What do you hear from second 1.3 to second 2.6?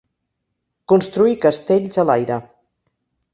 castells a l'aire.